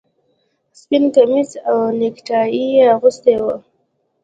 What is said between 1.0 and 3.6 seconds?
کمیس او نیکټايي یې اغوستي وو